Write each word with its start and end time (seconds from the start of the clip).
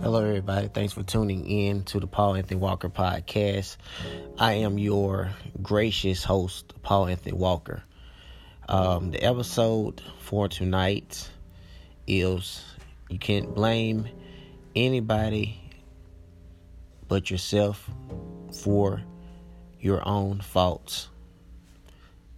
Hello, 0.00 0.24
everybody. 0.24 0.68
Thanks 0.68 0.92
for 0.92 1.02
tuning 1.02 1.44
in 1.44 1.82
to 1.86 1.98
the 1.98 2.06
Paul 2.06 2.36
Anthony 2.36 2.60
Walker 2.60 2.88
podcast. 2.88 3.76
I 4.38 4.52
am 4.52 4.78
your 4.78 5.30
gracious 5.60 6.22
host, 6.22 6.72
Paul 6.82 7.08
Anthony 7.08 7.32
Walker. 7.32 7.82
Um, 8.68 9.10
the 9.10 9.20
episode 9.20 10.00
for 10.20 10.48
tonight 10.48 11.28
is 12.06 12.64
you 13.10 13.18
can't 13.18 13.52
blame 13.56 14.08
anybody 14.76 15.60
but 17.08 17.28
yourself 17.28 17.90
for 18.62 19.02
your 19.80 20.06
own 20.06 20.40
faults. 20.40 21.08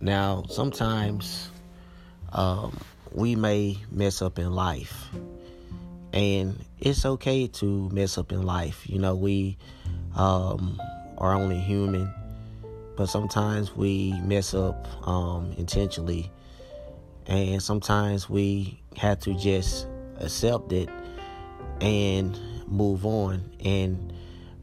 Now, 0.00 0.44
sometimes 0.48 1.50
um, 2.32 2.80
we 3.12 3.36
may 3.36 3.76
mess 3.90 4.22
up 4.22 4.38
in 4.38 4.50
life 4.50 5.10
and 6.20 6.62
it's 6.78 7.06
okay 7.06 7.46
to 7.46 7.88
mess 7.88 8.18
up 8.18 8.30
in 8.30 8.42
life. 8.42 8.86
You 8.86 8.98
know, 8.98 9.14
we 9.14 9.56
um, 10.14 10.78
are 11.16 11.32
only 11.32 11.58
human, 11.58 12.12
but 12.94 13.06
sometimes 13.06 13.74
we 13.74 14.12
mess 14.20 14.52
up 14.52 14.86
um, 15.08 15.54
intentionally, 15.56 16.30
and 17.26 17.62
sometimes 17.62 18.28
we 18.28 18.82
have 18.98 19.18
to 19.20 19.32
just 19.34 19.86
accept 20.18 20.72
it 20.72 20.90
and 21.80 22.38
move 22.66 23.06
on 23.06 23.50
and 23.64 24.12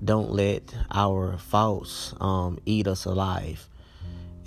don't 0.05 0.29
let 0.29 0.61
our 0.91 1.39
faults 1.39 2.13
um, 2.21 2.59
eat 2.67 2.85
us 2.85 3.05
alive. 3.05 3.67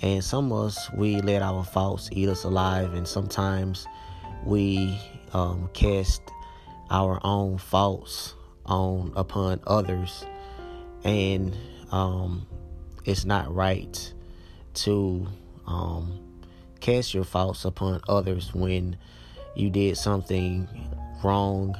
And 0.01 0.23
some 0.23 0.49
of 0.53 0.67
us, 0.67 0.89
we 0.93 1.19
let 1.19 1.41
our 1.41 1.65
faults 1.65 2.07
eat 2.13 2.29
us 2.29 2.45
alive, 2.45 2.93
and 2.93 3.05
sometimes 3.05 3.85
we 4.45 4.97
um, 5.33 5.69
cast 5.73 6.21
our 6.91 7.21
own 7.23 7.57
faults 7.57 8.35
on 8.65 9.13
upon 9.15 9.61
others, 9.65 10.25
and 11.03 11.55
um, 11.91 12.45
it's 13.05 13.23
not 13.25 13.53
right 13.53 14.13
to 14.73 15.25
um, 15.65 16.19
cast 16.81 17.13
your 17.13 17.23
faults 17.23 17.63
upon 17.63 18.01
others 18.09 18.53
when 18.53 18.97
you 19.55 19.69
did 19.69 19.97
something 19.97 20.67
wrong, 21.23 21.75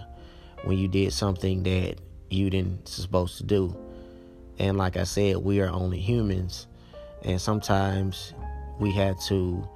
when 0.64 0.78
you 0.78 0.88
did 0.88 1.12
something 1.12 1.64
that 1.64 1.96
you 2.30 2.50
didn't 2.50 2.88
supposed 2.88 3.38
to 3.38 3.44
do. 3.44 3.76
And 4.60 4.78
like 4.78 4.96
I 4.96 5.04
said, 5.04 5.38
we 5.38 5.60
are 5.60 5.70
only 5.70 6.00
humans, 6.00 6.68
and 7.24 7.40
sometimes 7.40 8.34
we 8.80 8.92
have 8.94 9.20
to 9.26 9.68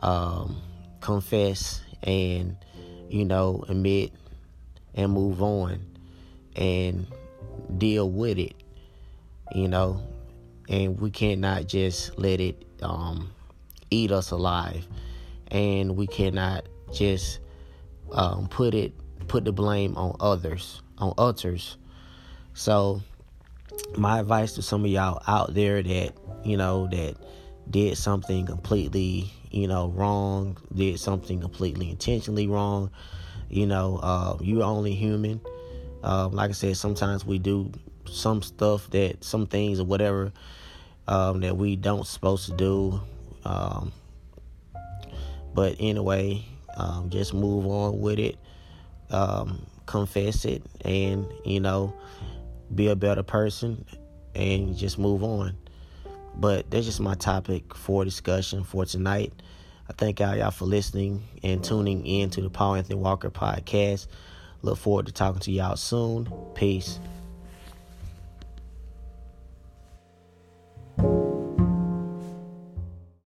um, 0.00 0.62
confess 1.00 1.82
and 2.04 2.56
you 3.08 3.24
know 3.24 3.64
admit 3.68 4.12
and 4.98 5.12
move 5.12 5.40
on 5.40 5.80
and 6.56 7.06
deal 7.78 8.10
with 8.10 8.38
it, 8.38 8.54
you 9.54 9.68
know. 9.68 10.02
And 10.68 11.00
we 11.00 11.10
cannot 11.10 11.66
just 11.66 12.18
let 12.18 12.40
it 12.40 12.66
um, 12.82 13.30
eat 13.90 14.10
us 14.10 14.32
alive, 14.32 14.86
and 15.50 15.96
we 15.96 16.06
cannot 16.06 16.68
just 16.92 17.38
um, 18.12 18.48
put 18.48 18.74
it 18.74 18.92
put 19.28 19.44
the 19.44 19.52
blame 19.52 19.96
on 19.96 20.16
others 20.20 20.82
on 20.98 21.14
others. 21.16 21.76
So, 22.54 23.00
my 23.96 24.18
advice 24.18 24.54
to 24.54 24.62
some 24.62 24.84
of 24.84 24.90
y'all 24.90 25.22
out 25.26 25.54
there 25.54 25.82
that 25.82 26.12
you 26.44 26.56
know 26.56 26.88
that 26.88 27.14
did 27.70 27.96
something 27.96 28.46
completely 28.46 29.32
you 29.50 29.68
know 29.68 29.88
wrong, 29.88 30.56
did 30.74 30.98
something 31.00 31.40
completely 31.40 31.90
intentionally 31.90 32.46
wrong 32.46 32.90
you 33.48 33.66
know, 33.66 33.98
uh, 34.02 34.36
you're 34.40 34.62
only 34.62 34.94
human. 34.94 35.40
Uh, 36.02 36.28
like 36.28 36.50
I 36.50 36.52
said, 36.52 36.76
sometimes 36.76 37.24
we 37.24 37.38
do 37.38 37.72
some 38.04 38.42
stuff 38.42 38.90
that 38.90 39.24
some 39.24 39.46
things 39.46 39.80
or 39.80 39.84
whatever 39.84 40.32
um, 41.06 41.40
that 41.40 41.56
we 41.56 41.76
don't 41.76 42.06
supposed 42.06 42.46
to 42.46 42.56
do. 42.56 43.00
Um, 43.44 43.92
but 45.54 45.76
anyway, 45.80 46.44
um, 46.76 47.10
just 47.10 47.32
move 47.32 47.66
on 47.66 48.00
with 48.00 48.18
it, 48.18 48.36
um, 49.10 49.66
confess 49.86 50.44
it, 50.44 50.62
and 50.84 51.26
you 51.44 51.60
know, 51.60 51.94
be 52.74 52.88
a 52.88 52.96
better 52.96 53.22
person, 53.22 53.84
and 54.34 54.76
just 54.76 54.98
move 54.98 55.24
on. 55.24 55.56
But 56.36 56.70
that's 56.70 56.86
just 56.86 57.00
my 57.00 57.14
topic 57.14 57.74
for 57.74 58.04
discussion 58.04 58.64
for 58.64 58.84
tonight. 58.84 59.32
I 59.88 59.92
thank 59.94 60.20
all 60.20 60.36
y'all 60.36 60.50
for 60.50 60.66
listening 60.66 61.24
and 61.42 61.64
tuning 61.64 62.06
in 62.06 62.30
to 62.30 62.42
the 62.42 62.50
Paul 62.50 62.76
Anthony 62.76 62.96
Walker 62.96 63.30
podcast. 63.30 64.06
Look 64.62 64.78
forward 64.78 65.06
to 65.06 65.12
talking 65.12 65.40
to 65.40 65.52
y'all 65.52 65.76
soon. 65.76 66.30
Peace. 66.54 67.00